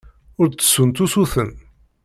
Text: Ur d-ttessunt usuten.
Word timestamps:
Ur 0.39 0.47
d-ttessunt 0.49 1.03
usuten. 1.05 1.51